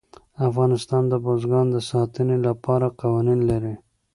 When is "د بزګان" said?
1.07-1.67